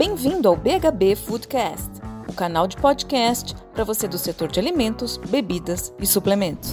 [0.00, 5.94] Bem-vindo ao BHB Foodcast, o canal de podcast para você do setor de alimentos, bebidas
[6.00, 6.72] e suplementos.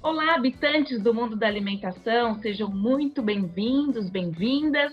[0.00, 4.92] Olá, habitantes do mundo da alimentação, sejam muito bem-vindos, bem-vindas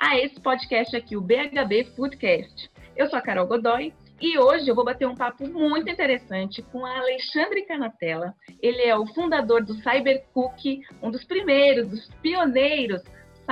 [0.00, 2.70] a esse podcast aqui, o BHB Foodcast.
[2.96, 6.86] Eu sou a Carol Godoy e hoje eu vou bater um papo muito interessante com
[6.86, 8.34] Alexandre Canatella.
[8.62, 13.02] Ele é o fundador do Cybercook, um dos primeiros, dos pioneiros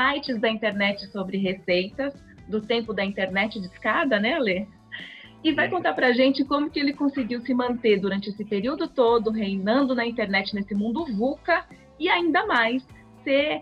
[0.01, 2.15] sites da internet sobre receitas,
[2.49, 4.67] do tempo da internet de escada, né, Ale?
[5.45, 8.89] E vai contar para a gente como que ele conseguiu se manter durante esse período
[8.89, 11.65] todo, reinando na internet nesse mundo VUCA
[11.99, 12.87] e ainda mais
[13.25, 13.61] ser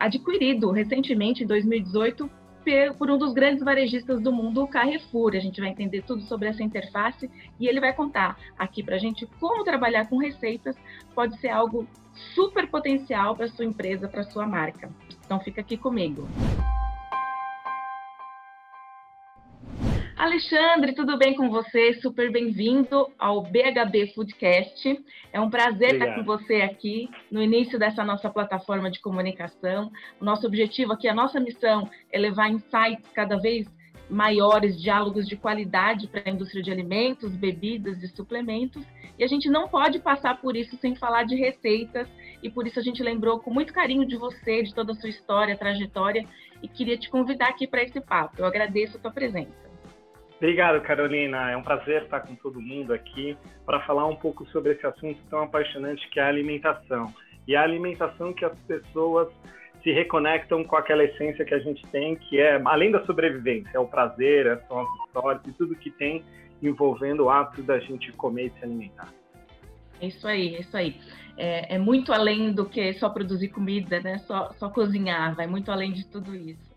[0.00, 2.30] adquirido recentemente, em 2018,
[2.96, 5.34] por um dos grandes varejistas do mundo, o Carrefour.
[5.34, 8.98] A gente vai entender tudo sobre essa interface e ele vai contar aqui para a
[8.98, 10.76] gente como trabalhar com receitas
[11.14, 11.86] pode ser algo
[12.34, 14.90] super potencial para sua empresa, para sua marca.
[15.24, 16.28] Então fica aqui comigo.
[20.22, 21.94] Alexandre, tudo bem com você?
[21.94, 25.04] Super bem-vindo ao BHB Foodcast.
[25.32, 26.10] É um prazer Obrigado.
[26.10, 29.90] estar com você aqui no início dessa nossa plataforma de comunicação.
[30.20, 33.66] O nosso objetivo aqui, a nossa missão é levar insights cada vez
[34.08, 38.84] maiores, diálogos de qualidade para a indústria de alimentos, bebidas e suplementos.
[39.18, 42.06] E a gente não pode passar por isso sem falar de receitas,
[42.40, 45.10] e por isso a gente lembrou com muito carinho de você, de toda a sua
[45.10, 46.24] história, trajetória,
[46.62, 48.36] e queria te convidar aqui para esse papo.
[48.38, 49.61] Eu agradeço a tua presença.
[50.42, 51.52] Obrigado, Carolina.
[51.52, 55.20] É um prazer estar com todo mundo aqui para falar um pouco sobre esse assunto
[55.30, 57.14] tão apaixonante que é a alimentação.
[57.46, 59.28] E a alimentação que as pessoas
[59.84, 63.78] se reconectam com aquela essência que a gente tem, que é, além da sobrevivência, é
[63.78, 66.24] o prazer, é são as histórias e tudo que tem
[66.60, 69.14] envolvendo o ato da gente comer e se alimentar.
[70.00, 70.96] É isso aí, é isso aí.
[71.36, 74.18] É, é, muito além do que só produzir comida, né?
[74.18, 76.71] Só, só cozinhar, vai muito além de tudo isso.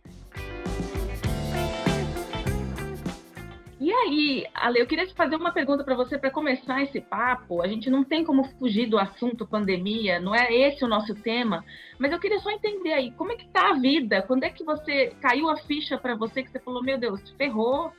[3.86, 7.62] E aí, Ale, eu queria te fazer uma pergunta para você para começar esse papo.
[7.62, 11.64] A gente não tem como fugir do assunto pandemia, não é esse o nosso tema,
[12.00, 14.24] mas eu queria só entender aí, como é que tá a vida?
[14.24, 17.92] Quando é que você caiu a ficha para você que você falou, meu Deus, ferrou?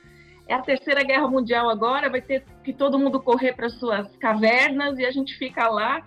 [0.45, 4.99] É a terceira guerra mundial agora, vai ter que todo mundo correr para suas cavernas
[4.99, 6.03] e a gente fica lá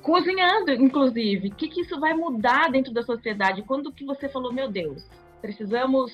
[0.00, 1.48] cozinhando, inclusive.
[1.48, 3.60] O que, que isso vai mudar dentro da sociedade?
[3.64, 5.06] Quando que você falou, meu Deus,
[5.42, 6.10] precisamos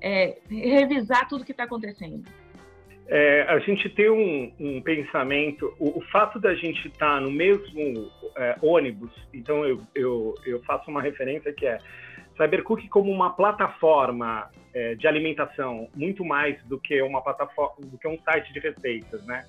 [0.00, 2.24] é, revisar tudo que está acontecendo?
[3.08, 7.30] É, a gente tem um, um pensamento, o, o, fato da gente estar tá no
[7.30, 11.78] mesmo é, ônibus, então eu, eu, eu, faço uma referência que é
[12.36, 18.08] Cybercook como uma plataforma é, de alimentação, muito mais do que uma plataforma, do que
[18.08, 19.46] um site de receitas, né?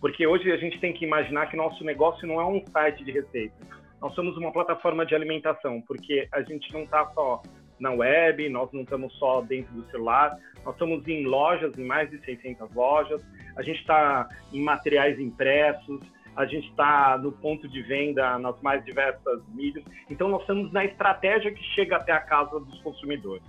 [0.00, 3.10] Porque hoje a gente tem que imaginar que nosso negócio não é um site de
[3.10, 3.58] receitas,
[4.00, 7.42] nós somos uma plataforma de alimentação, porque a gente não está só
[7.80, 12.10] na web, nós não estamos só dentro do celular, nós estamos em lojas, em mais
[12.10, 13.22] de 600 lojas,
[13.56, 16.00] a gente está em materiais impressos,
[16.36, 20.84] a gente está no ponto de venda nas mais diversas mídias, então nós estamos na
[20.84, 23.42] estratégia que chega até a casa dos consumidores.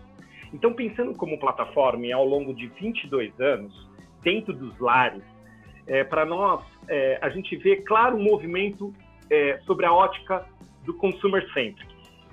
[0.53, 3.87] Então, pensando como plataforma e ao longo de 22 anos,
[4.21, 5.23] dentro dos lares,
[5.87, 8.93] é, para nós, é, a gente vê claro um movimento
[9.29, 10.45] é, sobre a ótica
[10.85, 11.87] do consumer centric,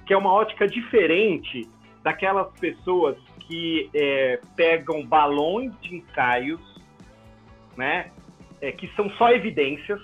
[0.06, 1.68] que é uma ótica diferente
[2.08, 6.60] daquelas pessoas que é, pegam balões de ensaios,
[7.76, 8.10] né,
[8.62, 10.00] é, que são só evidências,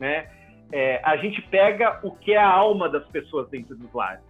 [0.00, 0.30] né,
[0.72, 4.24] é, a gente pega o que é a alma das pessoas dentro dos lares.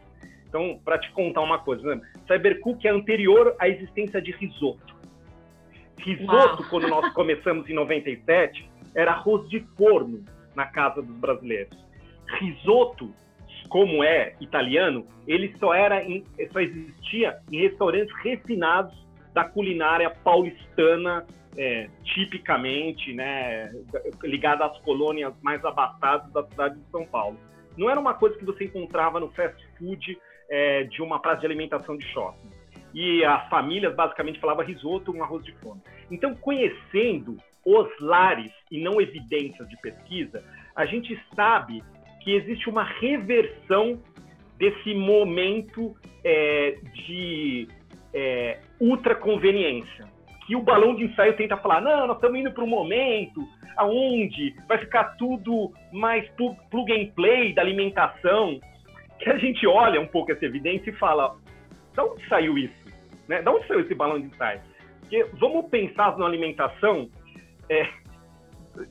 [0.48, 4.96] Então, para te contar uma coisa, né, Cybercook é anterior à existência de risoto.
[5.98, 6.70] Risoto, Uau.
[6.70, 10.24] quando nós começamos em 97, era arroz de forno
[10.56, 11.78] na casa dos brasileiros.
[12.40, 13.14] Risoto
[13.68, 18.94] como é italiano, ele só era em, só existia em restaurantes refinados
[19.32, 23.72] da culinária paulistana, é, tipicamente, né,
[24.22, 27.38] ligada às colônias mais abastadas da cidade de São Paulo.
[27.76, 30.18] Não era uma coisa que você encontrava no fast food
[30.48, 32.50] é, de uma praça de alimentação de shopping.
[32.94, 35.80] E as famílias basicamente falavam risoto, um arroz de fome.
[36.10, 40.42] Então, conhecendo os lares e não evidências de pesquisa,
[40.74, 41.82] a gente sabe
[42.28, 43.98] que existe uma reversão
[44.58, 47.66] desse momento é, de
[48.12, 50.04] é, ultraconveniência.
[50.46, 53.48] Que o balão de ensaio tenta falar: não, nós estamos indo para um momento
[53.78, 56.28] aonde vai ficar tudo mais
[56.70, 58.60] plug and play da alimentação.
[59.20, 61.34] Que a gente olha um pouco essa evidência e fala:
[61.94, 62.84] da onde saiu isso?
[63.26, 63.40] Né?
[63.40, 64.60] Da onde saiu esse balão de ensaio?
[65.00, 67.08] Porque vamos pensar na alimentação,
[67.70, 67.88] é,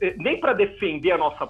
[0.00, 1.46] é nem para defender a nossa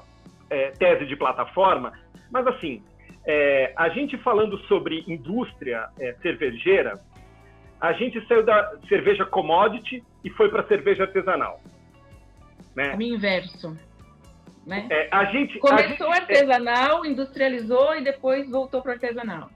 [0.51, 1.93] é, tese de plataforma,
[2.31, 2.83] mas assim,
[3.27, 7.01] é, a gente falando sobre indústria é, cervejeira,
[7.81, 11.61] a gente saiu da cerveja commodity e foi para cerveja artesanal.
[12.75, 12.95] Né?
[12.97, 13.77] O inverso.
[14.67, 14.87] Né?
[14.91, 19.49] É, a gente, Começou a gente, é artesanal, industrializou e depois voltou para artesanal.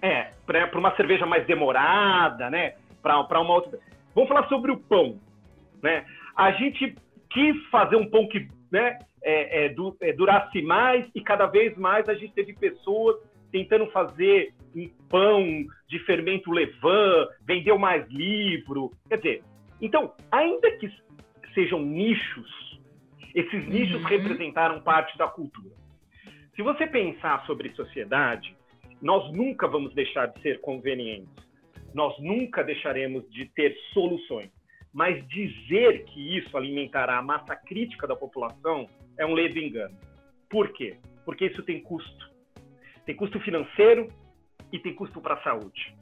[0.00, 2.74] É, para uma cerveja mais demorada, né?
[3.02, 3.78] Para uma outra.
[4.14, 5.18] Vamos falar sobre o pão.
[5.82, 6.04] Né?
[6.36, 6.94] A gente
[7.30, 8.98] quis fazer um pão que né,
[9.28, 13.16] é, é, du, é, durasse mais e cada vez mais a gente teve pessoas
[13.52, 18.90] tentando fazer um pão de fermento levain, vendeu mais livro.
[19.06, 19.42] Quer dizer,
[19.82, 20.90] então, ainda que
[21.52, 22.80] sejam nichos,
[23.34, 24.08] esses nichos uhum.
[24.08, 25.74] representaram parte da cultura.
[26.56, 28.56] Se você pensar sobre sociedade,
[29.02, 31.28] nós nunca vamos deixar de ser convenientes.
[31.94, 34.50] Nós nunca deixaremos de ter soluções.
[34.98, 39.96] Mas dizer que isso alimentará a massa crítica da população é um ledo engano.
[40.50, 40.96] Por quê?
[41.24, 42.28] Porque isso tem custo.
[43.06, 44.12] Tem custo financeiro
[44.72, 45.94] e tem custo para a saúde.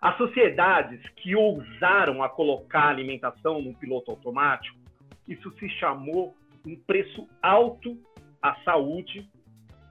[0.00, 4.78] As sociedades que ousaram a colocar a alimentação no piloto automático,
[5.26, 7.98] isso se chamou um preço alto
[8.40, 9.28] à saúde,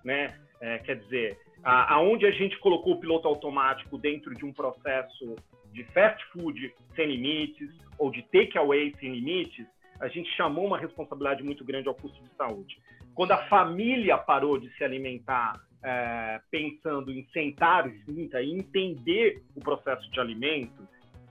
[0.06, 0.40] né?
[0.62, 5.36] É, quer dizer, aonde a gente colocou o piloto automático dentro de um processo
[5.78, 7.70] de fast food sem limites
[8.00, 9.68] ou de takeaway sem limites,
[10.00, 12.78] a gente chamou uma responsabilidade muito grande ao custo de saúde.
[13.14, 20.10] Quando a família parou de se alimentar é, pensando em sentar e entender o processo
[20.12, 20.88] de alimento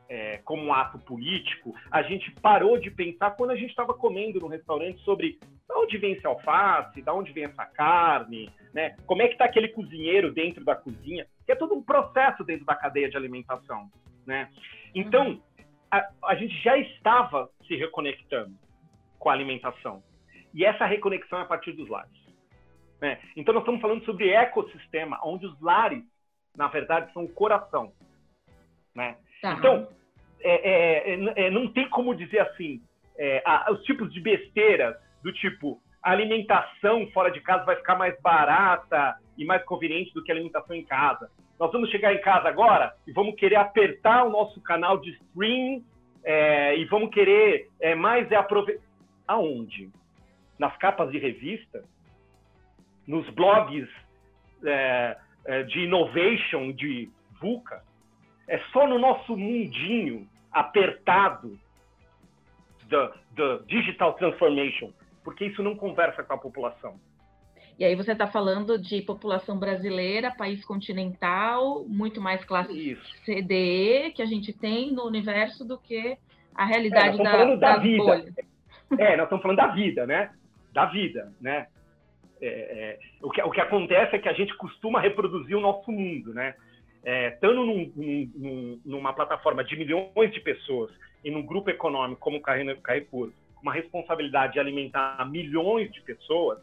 [0.09, 4.39] é, como um ato político, a gente parou de pensar quando a gente estava comendo
[4.39, 8.97] no restaurante sobre de onde vem esse alface, de onde vem essa carne, né?
[9.05, 11.27] Como é que está aquele cozinheiro dentro da cozinha?
[11.45, 13.91] Que é todo um processo dentro da cadeia de alimentação,
[14.26, 14.50] né?
[14.94, 15.43] Então, uhum.
[15.90, 18.55] a, a gente já estava se reconectando
[19.19, 20.02] com a alimentação.
[20.52, 22.12] E essa reconexão é a partir dos lares.
[23.00, 23.20] Né?
[23.37, 26.02] Então, nós estamos falando sobre ecossistema, onde os lares,
[26.56, 27.93] na verdade, são o coração.
[28.94, 29.17] Né?
[29.43, 29.52] Tá.
[29.52, 29.88] Então,
[30.40, 32.82] é, é, é, é não tem como dizer assim,
[33.19, 38.17] é, os tipos de besteiras do tipo a alimentação fora de casa vai ficar mais
[38.20, 41.28] barata e mais conveniente do que a alimentação em casa.
[41.58, 45.82] Nós vamos chegar em casa agora e vamos querer apertar o nosso canal de stream
[46.25, 48.85] é, e vamos querer é, mais é aproveitar.
[49.26, 49.91] Aonde?
[50.58, 51.85] Nas capas de revista?
[53.06, 53.88] Nos blogs
[54.64, 57.11] é, é de innovation de
[57.41, 57.82] VUCA?
[58.47, 61.59] É só no nosso mundinho apertado
[62.88, 64.93] da digital transformation
[65.26, 67.00] porque isso não conversa com a população.
[67.78, 73.14] E aí você está falando de população brasileira, país continental, muito mais classe Isso.
[73.25, 76.17] CDE que a gente tem no universo do que
[76.55, 78.02] a realidade é, da, falando da vida.
[78.02, 78.34] Bolhas.
[78.99, 80.31] É, nós estamos falando da vida, né?
[80.73, 81.67] Da vida, né?
[82.40, 85.90] É, é, o, que, o que acontece é que a gente costuma reproduzir o nosso
[85.93, 86.55] mundo, né?
[87.05, 90.90] É, estando num, num, numa plataforma de milhões de pessoas
[91.23, 93.32] e num grupo econômico como o Carrefour,
[93.62, 96.58] uma responsabilidade de alimentar milhões de pessoas,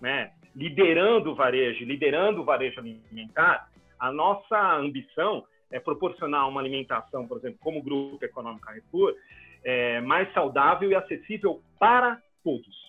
[0.00, 3.68] né, liderando o varejo, liderando o varejo alimentar,
[3.98, 9.14] a nossa ambição é proporcionar uma alimentação, por exemplo, como o Grupo Econômico Carrefour,
[9.62, 12.86] é, mais saudável e acessível para todos.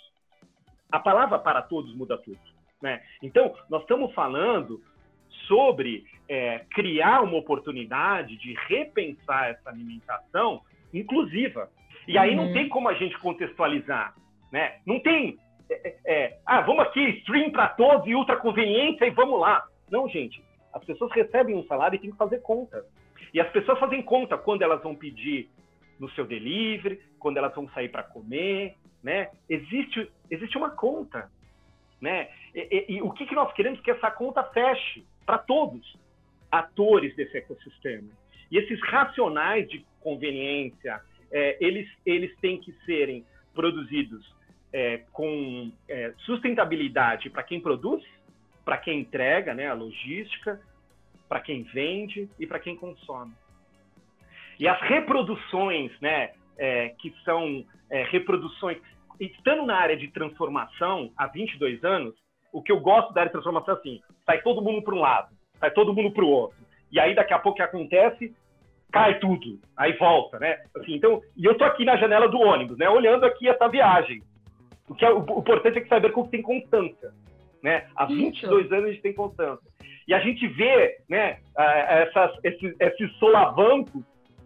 [0.91, 2.39] A palavra para todos muda tudo.
[2.81, 3.01] Né?
[3.21, 4.81] Então, nós estamos falando
[5.47, 10.61] sobre é, criar uma oportunidade de repensar essa alimentação
[10.93, 11.69] inclusiva,
[12.07, 12.45] e aí uhum.
[12.45, 14.15] não tem como a gente contextualizar,
[14.51, 14.79] né?
[14.85, 15.37] Não tem,
[15.69, 16.06] é, é
[16.57, 19.63] ah, vamos aqui, stream para todos e ultra conveniência e vamos lá.
[19.91, 20.41] Não, gente.
[20.73, 22.83] As pessoas recebem um salário e tem que fazer conta.
[23.31, 25.49] E as pessoas fazem conta quando elas vão pedir
[25.99, 29.29] no seu delivery, quando elas vão sair para comer, né?
[29.47, 31.29] Existe, existe uma conta,
[32.01, 32.29] né?
[32.55, 35.95] E, e, e o que, que nós queremos que essa conta feche para todos
[36.51, 38.09] atores desse ecossistema.
[38.49, 43.23] E esses racionais de conveniência, é, eles, eles têm que serem
[43.53, 44.36] produzidos
[44.77, 48.03] é, com é, sustentabilidade para quem produz,
[48.63, 50.61] para quem entrega, né, a logística,
[51.27, 53.33] para quem vende e para quem consome.
[54.59, 58.77] E as reproduções, né, é, que são é, reproduções,
[59.19, 62.13] estando na área de transformação há 22 anos,
[62.53, 64.99] o que eu gosto da área de transformação é assim, sai todo mundo para um
[64.99, 66.57] lado, sai todo mundo para o outro.
[66.91, 68.31] E aí, daqui a pouco, o que acontece?
[68.89, 70.59] cai tudo, aí volta, né?
[70.77, 72.89] Assim, então, e eu tô aqui na janela do ônibus, né?
[72.89, 74.23] Olhando aqui essa viagem.
[74.87, 77.11] O que é o, o importante é que tem constância,
[77.61, 77.87] né?
[77.95, 78.73] Há 22 Isso.
[78.73, 79.67] anos a gente tem constância.
[80.07, 84.03] E a gente vê, né, essas, esses, esses solavancos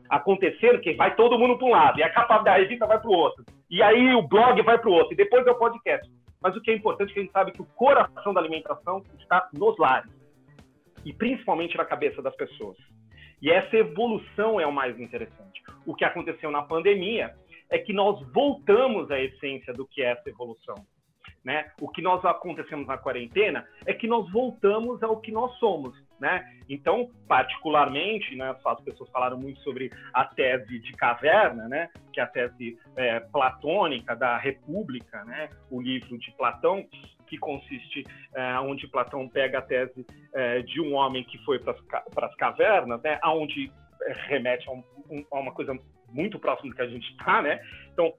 [0.10, 3.10] acontecendo, que vai todo mundo para um lado, e a capa da revista vai para
[3.10, 6.12] o outro, e aí o blog vai para o outro, e depois é o podcast.
[6.42, 9.04] Mas o que é importante é que a gente sabe que o coração da alimentação
[9.20, 10.12] está nos lares.
[11.04, 12.78] e principalmente na cabeça das pessoas.
[13.42, 15.64] E essa evolução é o mais interessante.
[15.84, 17.34] O que aconteceu na pandemia
[17.72, 20.76] é que nós voltamos à essência do que é essa evolução.
[21.44, 21.72] Né?
[21.82, 26.48] O que nós acontecemos na quarentena é que nós voltamos ao que nós somos, né?
[26.70, 31.90] Então, particularmente, né, as pessoas falaram muito sobre a tese de caverna, né?
[32.14, 35.50] Que é a tese é, platônica da República, né?
[35.72, 36.86] O livro de Platão,
[37.26, 38.04] que consiste
[38.36, 43.02] é, onde Platão pega a tese é, de um homem que foi para as cavernas,
[43.02, 43.18] né?
[43.24, 43.72] Aonde
[44.28, 44.84] remete a, um,
[45.32, 45.74] a uma coisa
[46.14, 47.62] muito próxima do que a gente está, né?
[47.94, 48.14] Então,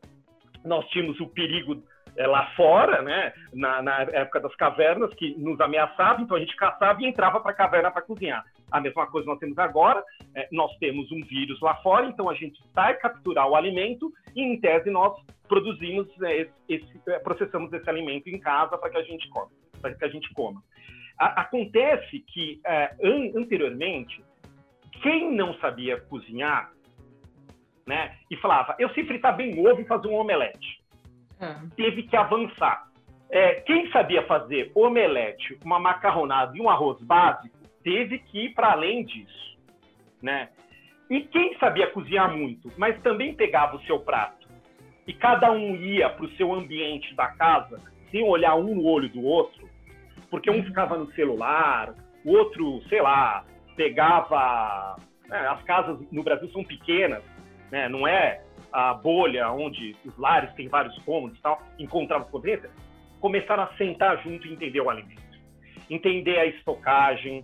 [0.64, 1.82] nós tínhamos o perigo
[2.16, 6.54] é, lá fora, né, na, na, época das cavernas, que nos ameaçava, então a gente
[6.56, 8.44] caçava e entrava para a caverna para cozinhar.
[8.70, 10.02] A mesma coisa nós temos agora,
[10.34, 14.42] é, nós temos um vírus lá fora, então a gente sai capturar o alimento e,
[14.42, 15.14] em tese, nós
[15.48, 19.50] produzimos, é, esse, processamos esse alimento em casa para que a gente coma.
[19.80, 20.62] Para que a gente coma.
[21.18, 24.22] A, acontece que, é, an, anteriormente,
[25.02, 26.72] quem não sabia cozinhar,
[27.86, 30.82] né, e falava, eu sei fritar bem ovo e fazer um omelete
[31.40, 31.60] ah.
[31.76, 32.88] teve que avançar.
[33.28, 38.72] É, quem sabia fazer omelete, uma macarronada e um arroz básico, teve que ir para
[38.72, 39.58] além disso,
[40.22, 40.50] né?
[41.10, 44.46] E quem sabia cozinhar muito, mas também pegava o seu prato
[45.06, 49.08] e cada um ia para o seu ambiente da casa sem olhar um no olho
[49.08, 49.68] do outro,
[50.30, 53.44] porque um ficava no celular, o outro, sei lá,
[53.76, 54.96] pegava.
[55.26, 57.24] Né, as casas no Brasil são pequenas,
[57.72, 57.88] né?
[57.88, 62.70] Não é a bolha onde os lares têm vários cômodos e tal, encontravam potência,
[63.18, 65.22] começaram a sentar junto e entender o alimento.
[65.90, 67.42] Entender a estocagem,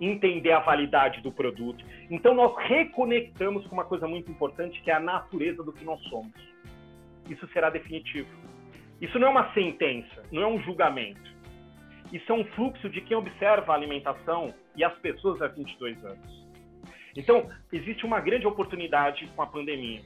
[0.00, 1.84] entender a validade do produto.
[2.10, 6.00] Então nós reconectamos com uma coisa muito importante que é a natureza do que nós
[6.04, 6.34] somos.
[7.28, 8.28] Isso será definitivo.
[9.00, 11.30] Isso não é uma sentença, não é um julgamento.
[12.12, 16.49] Isso é um fluxo de quem observa a alimentação e as pessoas há 22 anos.
[17.16, 20.02] Então, existe uma grande oportunidade com a pandemia.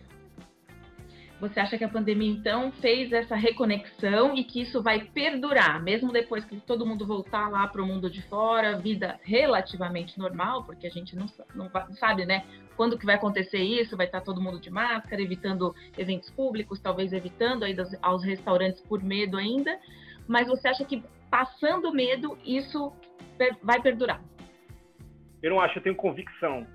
[1.41, 6.13] Você acha que a pandemia, então, fez essa reconexão e que isso vai perdurar, mesmo
[6.13, 10.87] depois que todo mundo voltar lá para o mundo de fora, vida relativamente normal, porque
[10.87, 12.45] a gente não, não, sabe, né?
[12.77, 13.97] Quando que vai acontecer isso?
[13.97, 19.03] Vai estar todo mundo de máscara, evitando eventos públicos, talvez evitando aí aos restaurantes por
[19.03, 19.79] medo ainda.
[20.27, 22.93] Mas você acha que passando medo, isso
[23.63, 24.23] vai perdurar?
[25.43, 26.67] Eu não acho, eu tenho convicção.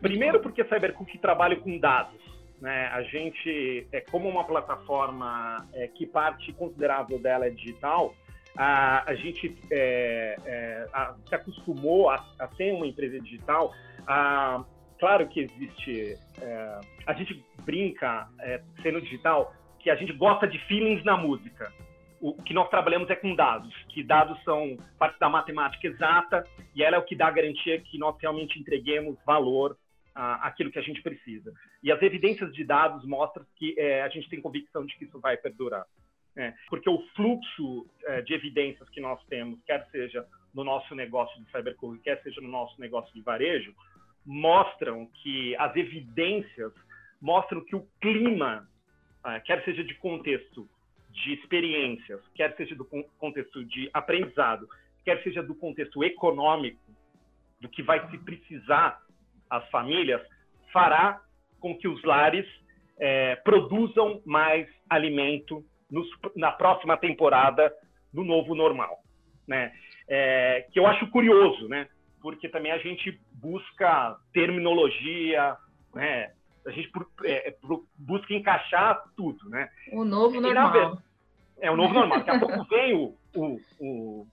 [0.00, 2.20] Primeiro porque a Cybercook trabalha com dados.
[2.60, 2.86] Né?
[2.92, 8.14] A gente, é como uma plataforma é, que parte considerável dela é digital,
[8.56, 13.72] a, a gente é, é, a, se acostumou a, a, ser uma empresa digital.
[14.06, 14.64] A,
[14.98, 20.58] claro que existe, é, a gente brinca é, sendo digital que a gente gosta de
[20.66, 21.72] feelings na música.
[22.20, 26.42] O que nós trabalhamos é com dados, que dados são parte da matemática exata
[26.74, 29.76] e ela é o que dá a garantia que nós realmente entreguemos valor
[30.14, 31.52] aquilo que a gente precisa.
[31.82, 35.18] E as evidências de dados mostram que é, a gente tem convicção de que isso
[35.18, 35.86] vai perdurar.
[36.36, 36.54] Né?
[36.68, 41.50] Porque o fluxo é, de evidências que nós temos, quer seja no nosso negócio de
[41.50, 43.74] cybercool, quer seja no nosso negócio de varejo,
[44.24, 46.72] mostram que as evidências
[47.20, 48.68] mostram que o clima,
[49.24, 50.68] é, quer seja de contexto
[51.10, 54.68] de experiências, quer seja do contexto de aprendizado,
[55.04, 56.80] quer seja do contexto econômico,
[57.60, 59.00] do que vai se precisar
[59.50, 60.20] as famílias,
[60.72, 61.20] fará
[61.60, 62.46] com que os lares
[62.98, 67.72] é, produzam mais alimento nos, na próxima temporada
[68.12, 68.98] do novo normal,
[69.46, 69.72] né?
[70.08, 71.88] É, que eu acho curioso, né?
[72.20, 75.56] Porque também a gente busca terminologia,
[75.94, 76.32] né?
[76.66, 76.90] A gente
[77.24, 77.54] é,
[77.98, 79.68] busca encaixar tudo, né?
[79.92, 80.98] O novo normal.
[81.60, 82.18] É o novo normal.
[82.18, 84.26] Daqui a pouco vem o, o, o,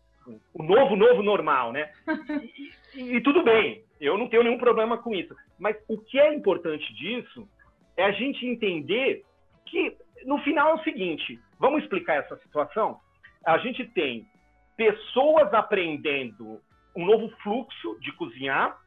[0.53, 1.91] o novo, novo normal, né?
[2.93, 5.33] E, e, e tudo bem, eu não tenho nenhum problema com isso.
[5.57, 7.47] Mas o que é importante disso
[7.95, 9.23] é a gente entender
[9.65, 9.95] que,
[10.25, 12.99] no final, é o seguinte: vamos explicar essa situação?
[13.45, 14.27] A gente tem
[14.75, 16.59] pessoas aprendendo
[16.95, 18.77] um novo fluxo de cozinhar,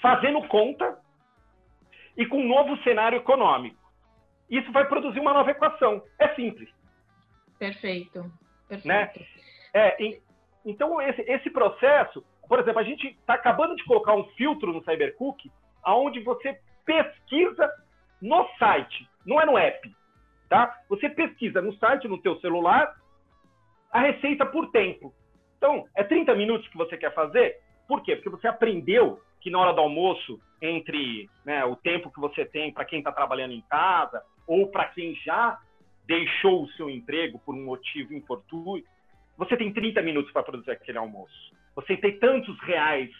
[0.00, 0.98] fazendo conta
[2.16, 3.76] e com um novo cenário econômico.
[4.48, 6.02] Isso vai produzir uma nova equação.
[6.18, 6.68] É simples.
[7.58, 8.30] Perfeito.
[8.68, 8.86] Perfeito.
[8.86, 9.10] Né?
[9.76, 9.96] É,
[10.64, 14.82] então, esse, esse processo por exemplo, a gente está acabando de colocar um filtro no
[14.84, 15.50] Cybercook,
[15.82, 17.70] aonde você pesquisa
[18.22, 19.94] no site, não é no app,
[20.48, 20.74] tá?
[20.88, 22.94] Você pesquisa no site, no teu celular,
[23.90, 25.12] a receita por tempo.
[25.58, 27.58] Então, é 30 minutos que você quer fazer?
[27.88, 28.14] Por quê?
[28.14, 32.72] Porque você aprendeu que na hora do almoço, entre né, o tempo que você tem
[32.72, 35.58] para quem está trabalhando em casa ou para quem já
[36.06, 38.84] deixou o seu emprego por um motivo infortúnio,
[39.36, 41.54] você tem 30 minutos para produzir aquele almoço.
[41.74, 43.10] Você tem tantos reais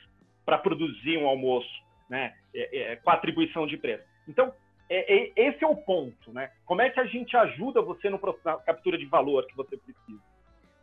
[0.45, 1.69] para produzir um almoço,
[2.09, 2.35] né?
[2.55, 4.05] É, é, com atribuição de preço.
[4.29, 4.53] Então,
[4.89, 6.51] é, é, esse é o ponto, né?
[6.65, 10.23] Como é que a gente ajuda você no na captura de valor que você precisa?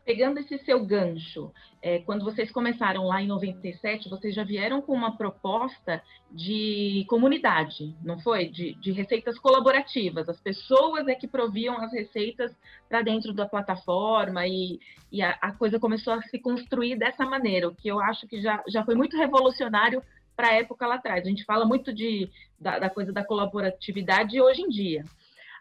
[0.05, 4.93] Pegando esse seu gancho, é, quando vocês começaram lá em 97, vocês já vieram com
[4.93, 8.49] uma proposta de comunidade, não foi?
[8.49, 10.27] De, de receitas colaborativas.
[10.27, 12.53] As pessoas é que proviam as receitas
[12.89, 14.79] para dentro da plataforma e,
[15.09, 18.41] e a, a, coisa começou a se construir dessa maneira, o que eu acho que
[18.41, 20.03] já, já foi muito revolucionário
[20.35, 21.25] para a época lá atrás.
[21.25, 22.29] A gente fala muito de,
[22.59, 25.05] da, da coisa da colaboratividade hoje em dia.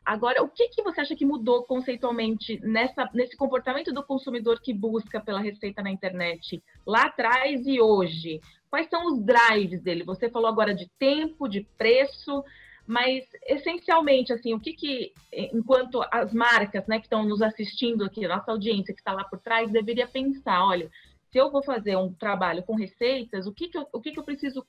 [0.04, 4.74] Agora, o que, que você acha que mudou conceitualmente nessa, nesse comportamento do consumidor que
[4.74, 8.40] busca pela receita na internet lá atrás e hoje?
[8.68, 10.02] Quais são os drives dele?
[10.04, 12.42] Você falou agora de tempo, de preço,
[12.84, 18.26] mas essencialmente, assim, o que que, enquanto as marcas né, que estão nos assistindo aqui,
[18.26, 20.90] nossa audiência que está lá por trás, deveria pensar, olha,
[21.30, 24.18] se eu vou fazer um trabalho com receitas, o que, que, eu, o que, que
[24.18, 24.66] eu preciso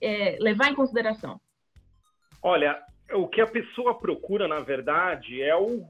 [0.00, 1.40] é, levar em consideração?
[2.42, 2.80] Olha,
[3.12, 5.86] o que a pessoa procura, na verdade, é, o,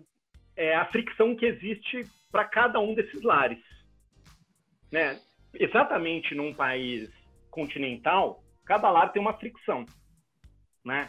[0.56, 3.62] é a fricção que existe para cada um desses lares.
[4.90, 5.20] Né?
[5.54, 7.10] Exatamente num país
[7.50, 9.86] continental, cada lar tem uma fricção.
[10.84, 11.08] Né?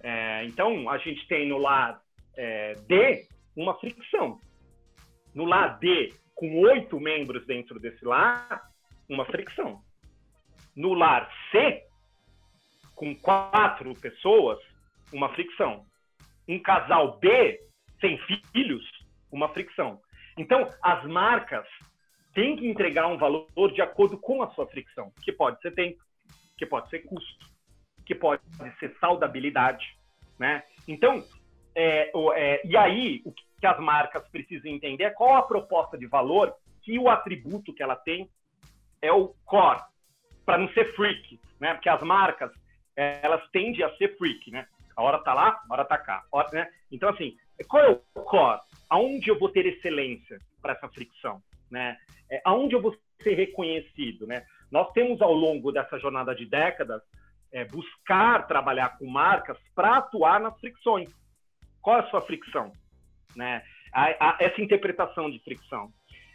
[0.00, 2.00] É, então, a gente tem no lar
[2.36, 4.40] é, D uma fricção.
[5.34, 8.62] No lar D, com oito membros dentro desse lar,
[9.08, 9.82] uma fricção.
[10.74, 11.84] No lar C,
[12.94, 14.58] com quatro pessoas,
[15.12, 15.86] uma fricção.
[16.48, 17.60] Um casal B
[18.00, 18.18] sem
[18.52, 18.84] filhos,
[19.30, 20.00] uma fricção.
[20.36, 21.66] Então, as marcas
[22.34, 26.02] têm que entregar um valor de acordo com a sua fricção, que pode ser tempo,
[26.56, 27.50] que pode ser custo,
[28.04, 28.42] que pode
[28.78, 29.96] ser saudabilidade,
[30.38, 30.62] né?
[30.88, 31.24] Então,
[31.74, 36.06] é, é, e aí, o que as marcas precisam entender é qual a proposta de
[36.06, 38.28] valor que o atributo que ela tem
[39.00, 39.80] é o core,
[40.44, 41.74] para não ser freak, né?
[41.74, 42.50] Porque as marcas,
[42.96, 44.66] elas tendem a ser freak, né?
[44.96, 46.24] A hora tá lá, a hora tá cá.
[46.30, 46.68] Hora, né?
[46.90, 47.36] Então, assim,
[47.68, 48.60] qual é o core?
[48.88, 51.42] Aonde eu vou ter excelência para essa fricção?
[51.70, 51.96] Né?
[52.30, 54.26] É, aonde eu vou ser reconhecido?
[54.26, 54.44] Né?
[54.70, 57.02] Nós temos, ao longo dessa jornada de décadas,
[57.52, 61.08] é, buscar trabalhar com marcas para atuar nas fricções.
[61.80, 62.72] Qual é a sua fricção?
[63.36, 63.62] Né?
[63.92, 65.92] A, a, essa interpretação de fricção.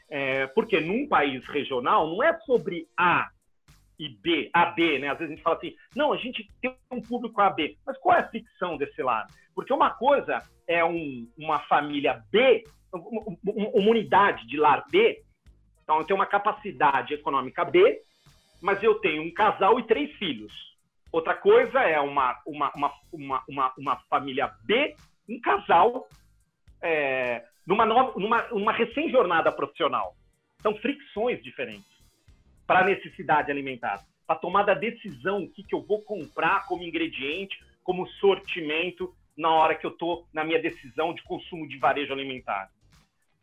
[0.10, 3.30] É, porque num país regional não é sobre A
[4.00, 5.10] e B, AB, né?
[5.10, 8.16] Às vezes a gente fala assim, não, a gente tem um público AB, mas qual
[8.16, 9.34] é a ficção desse lado?
[9.56, 15.24] Porque uma coisa é um, uma família B, uma, unidade de lar B,
[15.84, 18.02] então eu tenho uma capacidade econômica B,
[18.62, 20.54] mas eu tenho um casal e três filhos.
[21.12, 24.96] Outra coisa é uma, uma, uma, uma, uma, uma família B,
[25.28, 26.08] um casal,
[26.82, 30.16] é, numa, numa uma recém-jornada profissional.
[30.62, 31.97] São fricções diferentes
[32.68, 36.84] para a necessidade alimentar, para tomar da decisão o que, que eu vou comprar como
[36.84, 42.12] ingrediente, como sortimento na hora que eu estou na minha decisão de consumo de varejo
[42.12, 42.70] alimentar.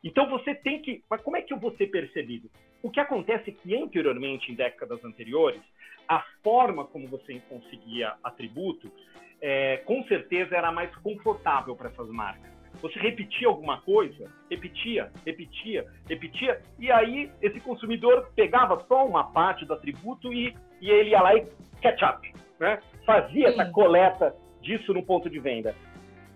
[0.03, 1.03] Então você tem que.
[1.09, 2.51] Mas como é que eu vou ser percebido?
[2.83, 5.63] O que acontece é que anteriormente, em décadas anteriores,
[6.07, 8.93] a forma como você conseguia atributo,
[9.41, 12.54] é, com certeza era mais confortável para essas marcas.
[12.85, 19.65] Você repetia alguma coisa, repetia, repetia, repetia, e aí esse consumidor pegava só uma parte
[19.65, 21.47] do atributo e, e ele ia lá e
[21.81, 22.79] catch up, né?
[23.07, 23.55] Fazia Sim.
[23.55, 25.75] essa coleta disso no ponto de venda.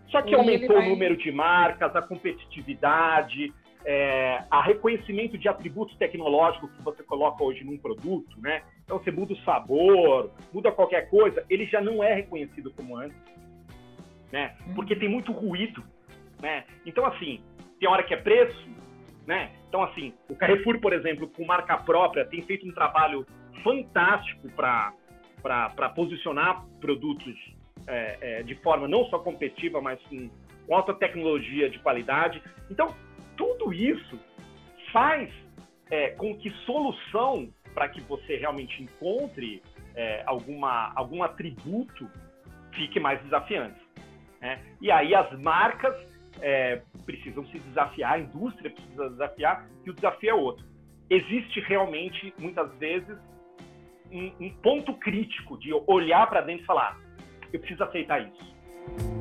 [0.09, 0.87] Só que e aumentou vai...
[0.87, 3.53] o número de marcas, a competitividade,
[3.85, 8.63] é, a reconhecimento de atributos tecnológicos que você coloca hoje num produto, né?
[8.87, 13.19] Então você muda o sabor, muda qualquer coisa, ele já não é reconhecido como antes,
[14.33, 14.57] né?
[14.75, 15.01] Porque uhum.
[15.01, 15.85] tem muito ruído
[16.41, 16.65] né?
[16.87, 17.43] Então, assim,
[17.79, 18.69] tem hora que é preço,
[19.27, 19.53] né?
[19.69, 23.27] Então, assim, o Carrefour, por exemplo, com marca própria, tem feito um trabalho
[23.63, 27.35] fantástico para posicionar produtos
[27.87, 30.31] é, é, de forma não só competitiva, mas com,
[30.67, 32.43] com alta tecnologia de qualidade.
[32.71, 32.95] Então,
[33.37, 34.19] tudo isso
[34.93, 35.31] faz
[35.91, 39.63] é, com que solução para que você realmente encontre
[39.95, 42.11] é, alguma, algum atributo
[42.73, 43.81] fique mais desafiante.
[44.41, 44.61] Né?
[44.81, 45.95] E aí as marcas
[46.41, 50.65] é, precisam se desafiar, a indústria precisa desafiar, e o desafio é outro.
[51.11, 53.17] Existe realmente, muitas vezes,
[54.13, 56.99] um, um ponto crítico de olhar para dentro e falar:
[57.53, 59.18] eu preciso aceitar isso.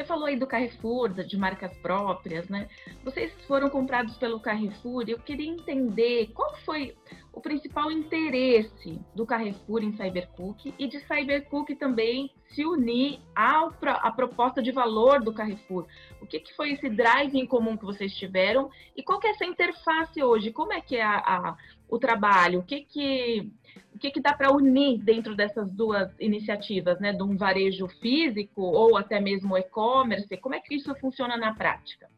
[0.00, 2.70] Você falou aí do Carrefour, de marcas próprias, né?
[3.04, 6.96] Vocês foram comprados pelo Carrefour e eu queria entender qual foi
[7.30, 14.10] o principal interesse do Carrefour em Cybercook e de Cybercook também se unir ao, à
[14.10, 15.86] proposta de valor do Carrefour.
[16.18, 19.30] O que, que foi esse drive em comum que vocês tiveram e qual que é
[19.32, 20.50] essa interface hoje?
[20.50, 21.56] Como é que é a, a,
[21.90, 22.60] o trabalho?
[22.60, 23.50] O que que,
[23.94, 27.12] o que, que dá para unir dentro dessas duas iniciativas, né?
[27.12, 30.36] De um varejo físico ou até mesmo e-commerce?
[30.38, 32.08] Como é que isso funciona na prática?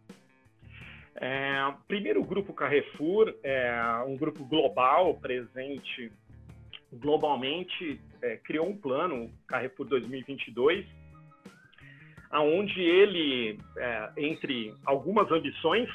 [1.17, 6.11] É, primeiro, o Grupo Carrefour é um grupo global, presente
[6.93, 10.87] globalmente, é, criou um plano, Carrefour 2022,
[12.31, 15.89] aonde ele, é, entre algumas ambições,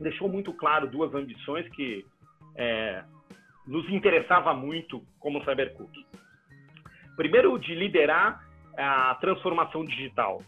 [0.00, 2.04] deixou muito claro duas ambições que
[2.56, 3.02] é,
[3.66, 6.06] nos interessava muito como Cybercook.
[7.16, 8.44] Primeiro, de liderar
[8.76, 10.42] a transformação digital.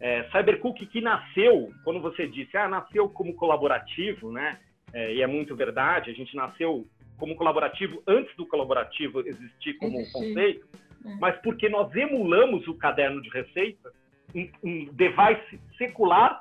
[0.00, 4.58] É, Cybercook que nasceu, quando você disse, ah, nasceu como colaborativo, né?
[4.92, 6.86] É, e é muito verdade, a gente nasceu
[7.16, 10.12] como colaborativo antes do colaborativo existir como Existir.
[10.12, 10.66] conceito,
[11.06, 11.14] é.
[11.20, 13.92] mas porque nós emulamos o caderno de receita,
[14.34, 16.40] um, um device secular,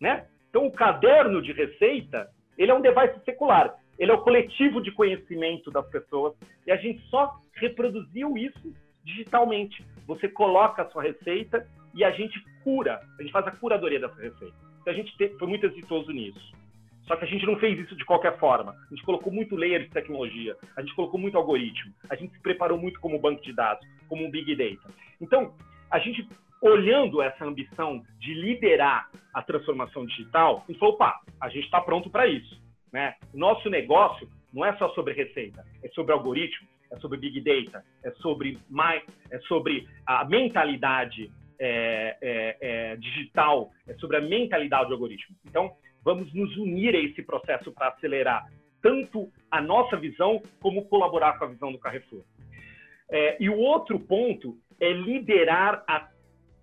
[0.00, 0.26] né?
[0.50, 2.28] Então, o caderno de receita,
[2.58, 3.74] ele é um device secular.
[4.02, 6.34] Ele é o coletivo de conhecimento das pessoas
[6.66, 9.86] e a gente só reproduziu isso digitalmente.
[10.08, 14.20] Você coloca a sua receita e a gente cura, a gente faz a curadoria dessa
[14.20, 14.56] receita.
[14.80, 16.52] Então a gente foi muito exitoso nisso.
[17.06, 18.72] Só que a gente não fez isso de qualquer forma.
[18.72, 22.42] A gente colocou muito layer de tecnologia, a gente colocou muito algoritmo, a gente se
[22.42, 24.92] preparou muito como banco de dados, como um big data.
[25.20, 25.54] Então,
[25.88, 26.26] a gente
[26.60, 31.80] olhando essa ambição de liderar a transformação digital, a gente falou, opa, a gente está
[31.80, 32.60] pronto para isso.
[32.92, 33.14] Né?
[33.32, 38.10] Nosso negócio não é só sobre receita, é sobre algoritmo, é sobre big data, é
[38.12, 44.94] sobre mais, é sobre a mentalidade é, é, é, digital, é sobre a mentalidade do
[44.94, 45.34] algoritmo.
[45.46, 45.74] Então,
[46.04, 48.46] vamos nos unir a esse processo para acelerar
[48.82, 52.24] tanto a nossa visão como colaborar com a visão do Carrefour.
[53.08, 56.08] É, e o outro ponto é liderar a,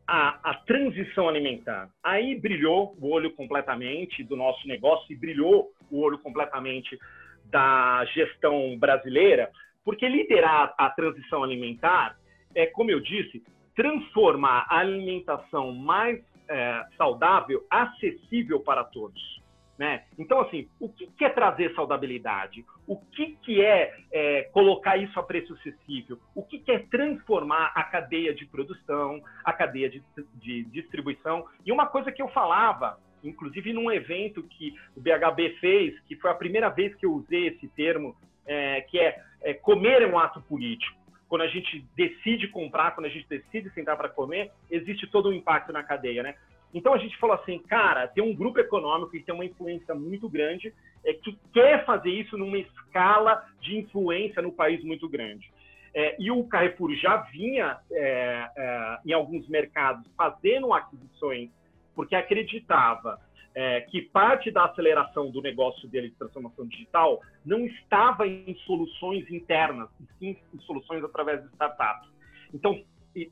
[0.10, 1.89] a, a, transição alimentar.
[2.04, 6.98] Aí brilhou o olho completamente do nosso negócio e brilhou o olho completamente
[7.45, 9.52] da gestão brasileira,
[9.86, 12.17] porque liderar a transição alimentar
[12.56, 13.43] é, como eu disse,
[13.76, 16.19] transformar a alimentação mais
[16.50, 19.38] é, saudável acessível para todos.
[19.80, 20.04] Né?
[20.18, 22.65] Então, assim, o que, é trazer saudabilidade?
[22.86, 26.20] O que, que é, é, colocar isso a preço acessível?
[26.36, 30.04] O que, que é transformar a cadeia de produção, a cadeia de,
[30.36, 31.46] de distribuição?
[31.65, 36.30] E uma coisa que eu falava, inclusive num evento que o BHB fez, que foi
[36.30, 40.20] a primeira vez que eu usei esse termo, é, que é, é comer é um
[40.20, 45.06] ato político quando a gente decide comprar, quando a gente decide sentar para comer, existe
[45.06, 46.36] todo um impacto na cadeia, né?
[46.73, 50.29] Então a gente falou assim, cara, tem um grupo econômico que tem uma influência muito
[50.29, 55.51] grande, é, que quer fazer isso numa escala de influência no país muito grande.
[55.93, 61.49] É, e o Carrefour já vinha é, é, em alguns mercados fazendo aquisições
[61.95, 63.19] porque acreditava
[63.55, 69.29] é, que parte da aceleração do negócio dele de transformação digital não estava em soluções
[69.29, 72.10] internas, e sim em soluções através de startups.
[72.53, 72.82] Então,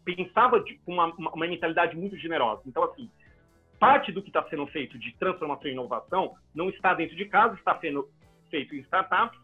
[0.03, 2.61] pensava com uma, uma mentalidade muito generosa.
[2.65, 3.09] Então, assim,
[3.79, 7.55] parte do que está sendo feito de transformação e inovação não está dentro de casa,
[7.55, 8.09] está sendo
[8.49, 9.39] feito em startups,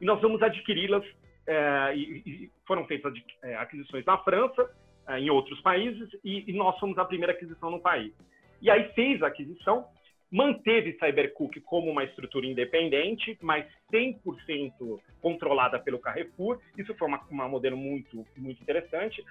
[0.00, 1.04] e nós vamos adquiri-las,
[1.46, 4.70] é, e, e, foram feitas é, aquisições na França,
[5.08, 8.12] é, em outros países, e, e nós somos a primeira aquisição no país.
[8.60, 9.86] E aí fez a aquisição,
[10.30, 16.60] manteve CyberCook como uma estrutura independente, mas 100% controlada pelo Carrefour.
[16.76, 19.24] Isso foi uma modelo muito, muito interessante.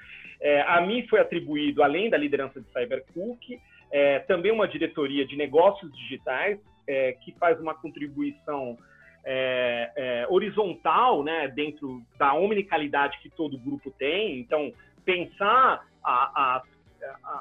[0.65, 3.60] A mim foi atribuído, além da liderança de CyberCook,
[3.91, 8.78] é, também uma diretoria de negócios digitais, é, que faz uma contribuição
[9.26, 14.39] é, é, horizontal né, dentro da omnicalidade que todo grupo tem.
[14.39, 14.71] Então,
[15.04, 16.63] pensar a, a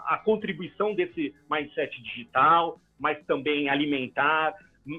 [0.06, 4.54] a, contribuição desse mindset digital, mas também alimentar,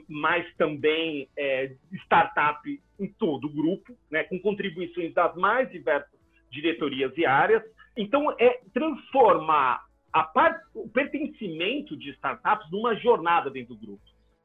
[0.08, 1.72] mas também é,
[2.06, 6.20] startup em todo o grupo, né, com contribuições das mais diversas
[6.52, 7.64] diretorias e áreas.
[7.96, 9.86] Então, é transformar
[10.24, 14.04] part, o pertencimento de startups numa jornada dentro do grupo.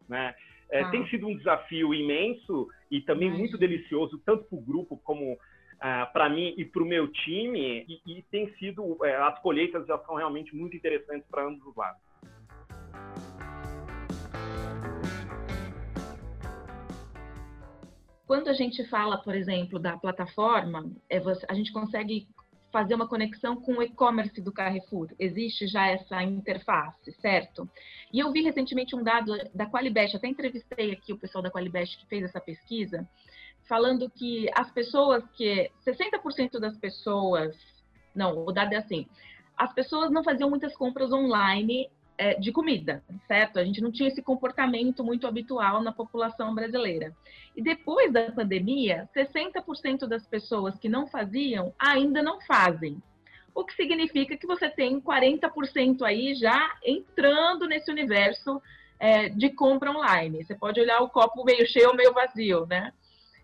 [0.09, 0.35] Né?
[0.71, 0.91] É, ah.
[0.91, 5.39] Tem sido um desafio imenso e também muito delicioso, tanto para o grupo como
[5.83, 9.85] Uh, para mim e para o meu time, e, e tem sido, é, as colheitas
[9.85, 12.01] já são realmente muito interessantes para ambos os lados.
[18.33, 22.29] Quando a gente fala, por exemplo, da plataforma, é você, a gente consegue
[22.73, 25.09] fazer uma conexão com o e-commerce do Carrefour.
[25.19, 27.69] Existe já essa interface, certo?
[28.13, 31.99] E eu vi recentemente um dado da Qualibest, até entrevistei aqui o pessoal da Qualibest
[31.99, 33.07] que fez essa pesquisa,
[33.69, 37.55] falando que as pessoas que 60% das pessoas,
[38.15, 39.07] não, o dado é assim,
[39.57, 41.91] as pessoas não faziam muitas compras online
[42.23, 43.59] é, de comida, certo?
[43.59, 47.13] A gente não tinha esse comportamento muito habitual na população brasileira.
[47.57, 53.03] E depois da pandemia, 60% das pessoas que não faziam ainda não fazem.
[53.53, 58.63] O que significa que você tem 40% aí já entrando nesse universo
[59.01, 60.45] é, de compra online.
[60.45, 62.93] Você pode olhar o copo meio cheio ou meio vazio, né?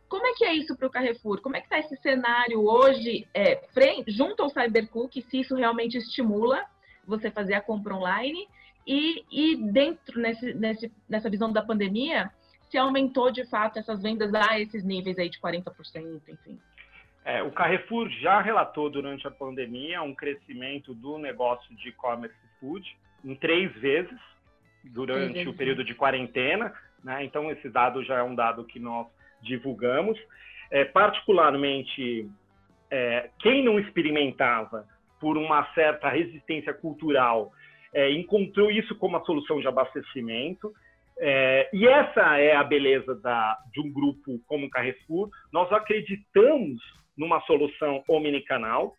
[0.09, 1.41] Como é que é isso para o Carrefour?
[1.41, 5.99] Como é que está esse cenário hoje, é, frente, junto ao Cybercook, se isso realmente
[5.99, 6.65] estimula
[7.05, 8.47] você fazer a compra online?
[8.89, 12.31] E, e dentro, nesse, nesse, nessa visão da pandemia,
[12.71, 16.59] se aumentou de fato essas vendas a esses níveis aí de 40%, enfim?
[17.23, 22.97] É, o Carrefour já relatou durante a pandemia um crescimento do negócio de e-commerce food
[23.23, 24.19] em três vezes
[24.85, 26.73] durante o período de quarentena.
[27.05, 27.25] Né?
[27.25, 29.07] Então, esse dado já é um dado que nós
[29.43, 30.19] divulgamos.
[30.71, 32.27] É, particularmente,
[32.91, 34.87] é, quem não experimentava
[35.21, 37.53] por uma certa resistência cultural
[37.93, 40.73] é, encontrou isso como a solução de abastecimento.
[41.21, 45.29] É, e essa é a beleza da, de um grupo como o Carrefour.
[45.53, 46.81] Nós acreditamos
[47.17, 48.95] numa solução omnicanal,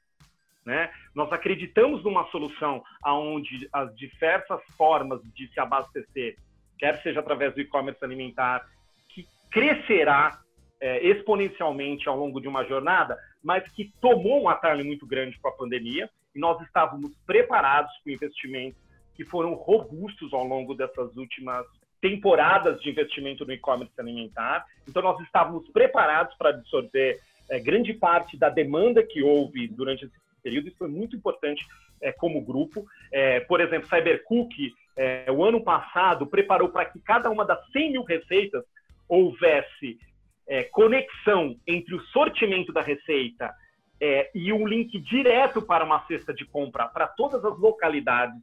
[0.65, 0.91] né?
[1.15, 6.35] Nós acreditamos numa solução onde as diversas formas de se abastecer,
[6.77, 8.67] quer seja através do e-commerce alimentar,
[9.07, 10.39] que crescerá
[10.81, 15.47] é, exponencialmente ao longo de uma jornada, mas que tomou um atalho muito grande com
[15.47, 18.79] a pandemia e nós estávamos preparados com investimentos
[19.15, 21.65] que foram robustos ao longo dessas últimas
[22.01, 24.65] temporadas de investimento no e-commerce alimentar.
[24.87, 30.13] Então, nós estávamos preparados para absorver é, grande parte da demanda que houve durante esse
[30.41, 30.69] período.
[30.69, 31.65] Isso foi muito importante
[32.01, 32.85] é, como grupo.
[33.11, 37.91] É, por exemplo, Cybercook, é, o ano passado, preparou para que cada uma das 100
[37.91, 38.63] mil receitas
[39.07, 39.99] houvesse
[40.47, 43.53] é, conexão entre o sortimento da receita
[44.01, 48.39] é, e um link direto para uma cesta de compra para todas as localidades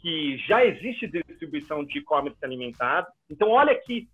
[0.00, 3.06] que já existe distribuição de e-commerce alimentar.
[3.30, 4.06] Então, olha que,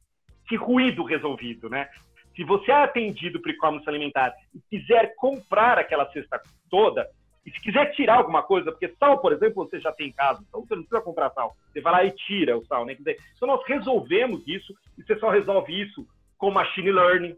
[0.48, 1.88] que ruído resolvido, né?
[2.36, 6.40] Se você é atendido para e-commerce alimentar e quiser comprar aquela cesta
[6.70, 7.08] toda,
[7.44, 10.44] e se quiser tirar alguma coisa, porque sal, por exemplo, você já tem em casa,
[10.48, 11.56] então você não precisa comprar sal.
[11.72, 12.96] Você vai lá e tira o sal, né?
[12.98, 16.06] Então nós resolvemos isso, e você só resolve isso
[16.38, 17.36] com machine learning,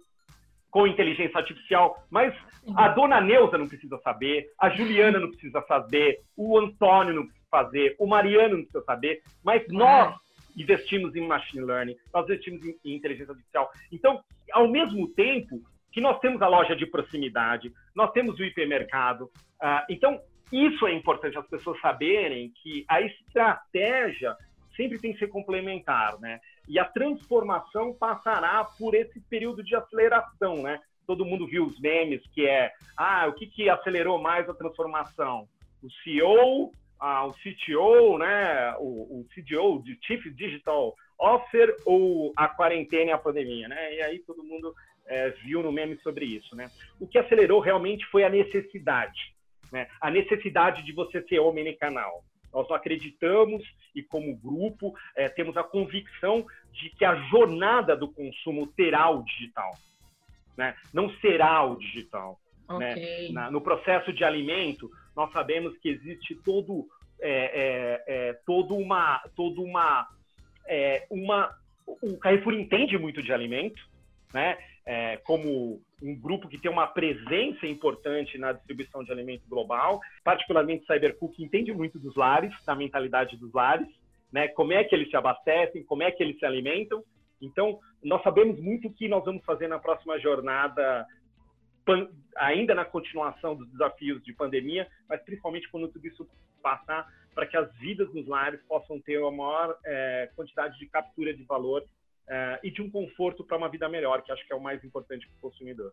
[0.73, 2.35] com inteligência artificial, mas
[2.75, 7.47] a dona Neuza não precisa saber, a Juliana não precisa saber, o Antônio não precisa
[7.51, 10.17] fazer, o Mariano não precisa saber, mas nós
[10.57, 13.71] investimos em machine learning, nós investimos em, em inteligência artificial.
[13.93, 15.61] Então, ao mesmo tempo
[15.93, 20.19] que nós temos a loja de proximidade, nós temos o hipermercado, uh, então
[20.51, 24.35] isso é importante as pessoas saberem que a estratégia
[24.75, 26.41] sempre tem que ser complementar, né?
[26.69, 30.81] E a transformação passará por esse período de aceleração, né?
[31.07, 35.49] Todo mundo viu os memes que é, ah, o que, que acelerou mais a transformação?
[35.83, 36.71] O CEO,
[37.01, 38.75] ah, o CTO, né?
[38.79, 43.95] O, o CDO, o Chief Digital Officer ou a quarentena e a pandemia, né?
[43.95, 44.73] E aí todo mundo
[45.07, 46.71] é, viu no meme sobre isso, né?
[47.01, 49.35] O que acelerou realmente foi a necessidade,
[49.73, 49.89] né?
[50.01, 52.25] A necessidade de você ser omnicanal.
[52.53, 53.63] Nós acreditamos
[53.95, 59.23] e, como grupo, é, temos a convicção de que a jornada do consumo terá o
[59.23, 59.73] digital,
[60.57, 60.77] né?
[60.93, 62.39] não será o digital.
[62.79, 62.93] Né?
[62.93, 63.29] Okay.
[63.29, 63.33] Né?
[63.33, 66.87] Na, no processo de alimento, nós sabemos que existe todo,
[67.21, 70.09] é, é, todo uma, todo uma,
[71.11, 71.55] uma,
[71.87, 73.83] o Carrefour entende muito de alimento,
[74.33, 74.57] né?
[74.85, 80.87] É, como um grupo que tem uma presença importante na distribuição de alimento global, particularmente
[80.87, 83.89] Cybercook entende muito dos lares, da mentalidade dos lares,
[84.33, 84.49] né?
[84.49, 87.05] Como é que eles se abastecem, como é que eles se alimentam.
[87.41, 91.07] Então, nós sabemos muito o que nós vamos fazer na próxima jornada,
[92.37, 96.27] ainda na continuação dos desafios de pandemia, mas principalmente quando tudo isso
[96.63, 101.35] passar, para que as vidas nos lares possam ter uma maior é, quantidade de captura
[101.35, 101.85] de valor
[102.29, 104.83] uh, e de um conforto para uma vida melhor, que acho que é o mais
[104.85, 105.93] importante para o consumidor.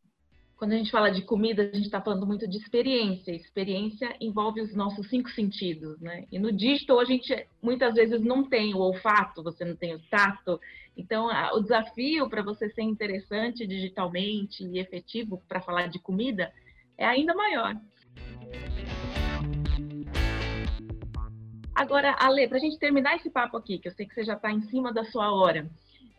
[0.60, 3.32] Quando a gente fala de comida, a gente está falando muito de experiência.
[3.32, 6.26] Experiência envolve os nossos cinco sentidos, né?
[6.30, 10.02] E no digital a gente muitas vezes não tem o olfato, você não tem o
[10.10, 10.60] tato.
[10.98, 16.52] Então, a, o desafio para você ser interessante digitalmente e efetivo para falar de comida
[16.98, 17.78] é ainda maior.
[21.74, 24.34] Agora, Ale, para a gente terminar esse papo aqui, que eu sei que você já
[24.34, 25.70] está em cima da sua hora,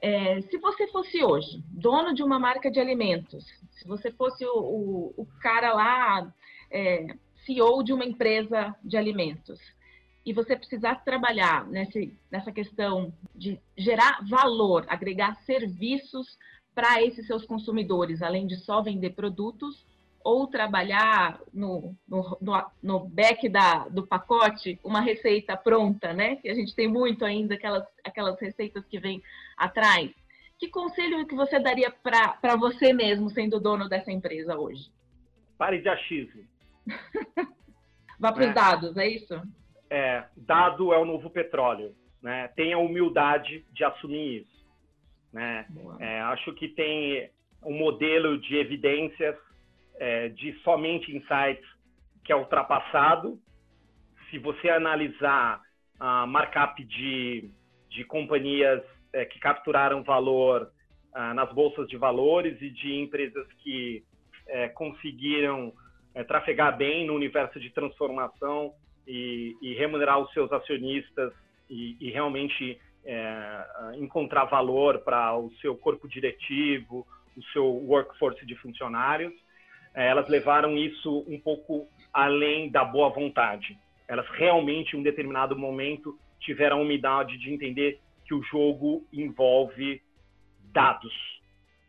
[0.02, 4.58] é, se você fosse hoje dono de uma marca de alimentos, se você fosse o,
[4.58, 6.34] o, o cara lá,
[6.70, 7.06] é,
[7.44, 9.60] CEO de uma empresa de alimentos,
[10.24, 16.38] e você precisasse trabalhar nesse, nessa questão de gerar valor, agregar serviços
[16.74, 19.84] para esses seus consumidores, além de só vender produtos,
[20.22, 26.37] ou trabalhar no, no, no, no back da, do pacote uma receita pronta, né?
[26.37, 29.22] Que a gente tem muito ainda, aquelas, aquelas receitas que vêm
[29.56, 30.11] atrás.
[30.59, 34.90] Que conselho que você daria para você mesmo, sendo dono dessa empresa hoje?
[35.56, 36.44] Pare de achismo.
[38.20, 38.52] Vá para os é.
[38.52, 39.42] dados, é isso?
[39.88, 41.94] É, dado é o novo petróleo.
[42.22, 42.48] Né?
[42.48, 44.66] Tenha humildade de assumir isso.
[45.33, 45.66] Né?
[45.98, 47.30] É, acho que tem
[47.64, 49.37] um modelo de evidências
[50.00, 51.64] é, de somente insights
[52.24, 53.38] que é ultrapassado.
[54.30, 55.60] Se você analisar
[55.98, 57.50] a markup de,
[57.90, 58.82] de companhias
[59.12, 60.70] é, que capturaram valor
[61.12, 64.02] ah, nas bolsas de valores e de empresas que
[64.46, 65.72] é, conseguiram
[66.14, 68.72] é, trafegar bem no universo de transformação
[69.06, 71.32] e, e remunerar os seus acionistas
[71.68, 73.64] e, e realmente é,
[73.96, 79.32] encontrar valor para o seu corpo diretivo, o seu workforce de funcionários.
[79.94, 83.79] É, elas levaram isso um pouco além da boa vontade.
[84.07, 90.03] Elas realmente, em um determinado momento, tiveram a umidade de entender que o jogo envolve
[90.72, 91.12] dados,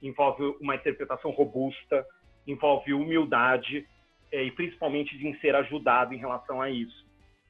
[0.01, 2.05] envolve uma interpretação robusta,
[2.47, 3.87] envolve humildade
[4.31, 7.05] é, e principalmente de ser ajudado em relação a isso.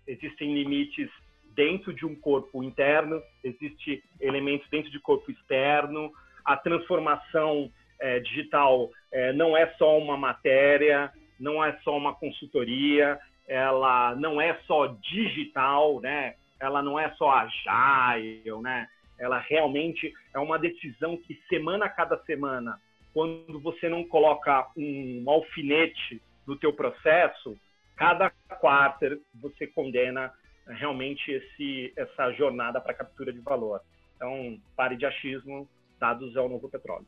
[0.08, 1.10] Existem limites
[1.56, 6.12] dentro de um corpo interno, existem elementos dentro de corpo externo,
[6.44, 13.20] a transformação é, digital é, não é só uma matéria, não é só uma consultoria,
[13.48, 16.36] ela não é só digital, né?
[16.60, 18.88] Ela não é só agile, né?
[19.20, 22.80] Ela realmente é uma decisão que semana a cada semana,
[23.14, 27.58] quando você não coloca um alfinete no teu processo,
[27.96, 30.32] cada quarter você condena
[30.68, 33.82] realmente esse, essa jornada para captura de valor.
[34.16, 35.68] Então, pare de achismo,
[36.00, 37.06] dados é o novo petróleo.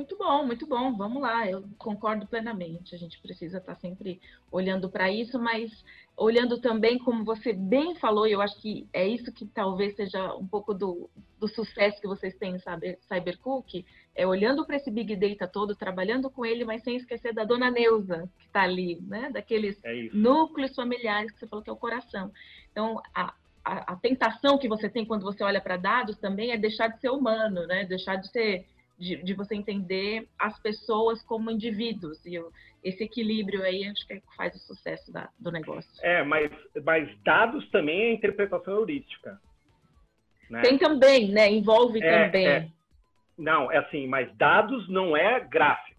[0.00, 0.96] Muito bom, muito bom.
[0.96, 2.94] Vamos lá, eu concordo plenamente.
[2.94, 4.18] A gente precisa estar sempre
[4.50, 5.84] olhando para isso, mas
[6.16, 10.34] olhando também, como você bem falou, e eu acho que é isso que talvez seja
[10.36, 13.84] um pouco do, do sucesso que vocês têm em Cybercook,
[14.14, 17.70] é olhando para esse Big Data todo, trabalhando com ele, mas sem esquecer da dona
[17.70, 19.28] Neuza, que está ali, né?
[19.30, 22.32] Daqueles é núcleos familiares que você falou que é o coração.
[22.72, 26.56] Então, a, a, a tentação que você tem quando você olha para dados também é
[26.56, 27.84] deixar de ser humano, né?
[27.84, 28.64] Deixar de ser
[29.00, 32.24] de, de, você entender as pessoas como indivíduos.
[32.26, 32.52] E eu,
[32.84, 35.90] esse equilíbrio aí acho que é que faz o sucesso da, do negócio.
[36.02, 36.52] É, mas,
[36.84, 39.40] mas dados também é interpretação heurística.
[40.50, 40.60] Né?
[40.60, 41.50] Tem também, né?
[41.50, 42.46] Envolve é, também.
[42.46, 42.68] É.
[43.38, 45.98] Não, é assim, mas dados não é gráfico.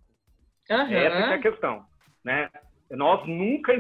[0.70, 0.94] Uhum.
[0.94, 1.86] Essa é a questão,
[2.24, 2.50] né?
[2.92, 3.74] Nós nunca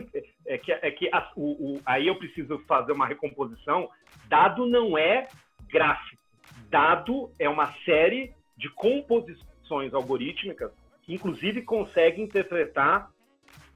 [0.47, 3.89] é que, é que a, o, o, aí eu preciso fazer uma recomposição.
[4.27, 5.27] Dado não é
[5.67, 6.21] gráfico.
[6.69, 10.71] Dado é uma série de composições algorítmicas
[11.01, 13.09] que, inclusive, consegue interpretar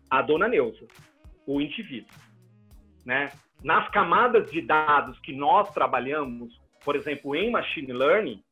[0.09, 0.85] a dona Neuza,
[1.45, 2.15] o indivíduo.
[3.03, 3.31] Né?
[3.63, 8.43] Nas camadas de dados que nós trabalhamos, por exemplo, em machine learning,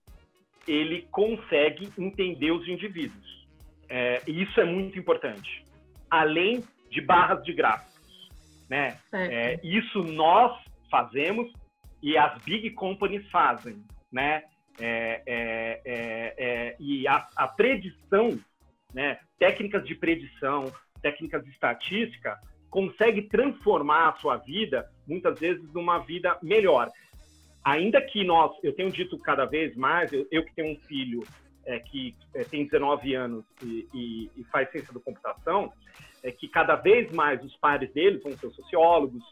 [0.67, 3.47] ele consegue entender os indivíduos.
[3.87, 5.63] É, e isso é muito importante.
[6.09, 7.93] Além de barras de gráficos.
[8.67, 8.97] Né?
[9.11, 11.51] É, isso nós fazemos
[12.01, 13.83] e as big companies fazem.
[14.11, 14.43] Né?
[14.79, 18.39] É, é, é, é, e a, a, predição,
[18.93, 25.99] né, técnicas de predição, técnicas de estatística, consegue transformar a sua vida, muitas vezes, numa
[25.99, 26.89] vida melhor.
[27.63, 31.23] Ainda que nós, eu tenho dito cada vez mais, eu, eu que tenho um filho
[31.65, 35.71] é, que é, tem 19 anos e, e, e, faz ciência da computação,
[36.21, 39.23] é que cada vez mais os pares deles vão ser sociólogos,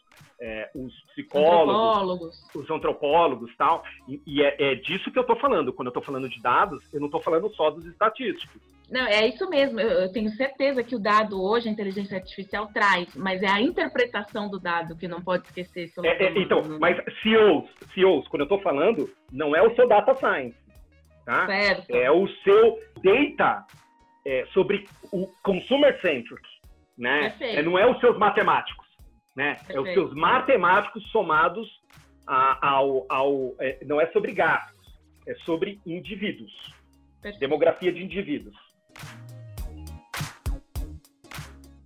[0.42, 2.56] é, os psicólogos, antropólogos.
[2.56, 3.84] os antropólogos tal.
[4.08, 5.72] E, e é, é, disso que eu estou falando.
[5.72, 8.60] Quando eu estou falando de dados, eu não estou falando só dos estatísticos.
[8.90, 9.80] Não, é isso mesmo.
[9.80, 14.50] Eu tenho certeza que o dado hoje, a inteligência artificial traz, mas é a interpretação
[14.50, 15.90] do dado que não pode esquecer.
[16.04, 20.14] É, é, então, mas CEOs, CEOs, quando eu estou falando, não é o seu data
[20.16, 20.58] science,
[21.26, 21.46] tá?
[21.46, 21.96] Certo.
[21.96, 23.66] É o seu data
[24.26, 26.42] é, sobre o consumer centric
[27.02, 27.34] né?
[27.40, 28.81] É, não é os seus matemáticos,
[29.36, 29.56] né?
[29.56, 29.78] Perfeito.
[29.78, 31.68] É os seus matemáticos somados
[32.28, 36.52] a, ao, ao é, não é sobre gastos, é sobre indivíduos,
[37.22, 37.40] Perfeito.
[37.40, 38.56] demografia de indivíduos.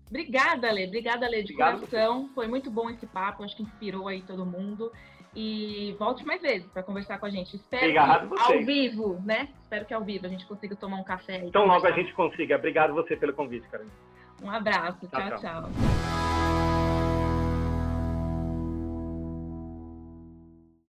[0.09, 0.85] Obrigada, Lê.
[0.85, 1.79] Obrigada, Lê, de Obrigado.
[1.79, 2.29] coração.
[2.33, 4.91] Foi muito bom esse papo, acho que inspirou aí todo mundo.
[5.35, 7.57] E volte mais vezes para conversar com a gente.
[7.57, 9.49] Espero Obrigado que ao vivo, né?
[9.61, 11.41] Espero que ao vivo a gente consiga tomar um café.
[11.43, 12.55] Então logo a gente consiga.
[12.55, 13.93] Obrigado você pelo convite, Carolina.
[14.41, 15.05] Um abraço.
[15.09, 15.29] tchau.
[15.29, 15.39] tchau.
[15.39, 16.24] tchau.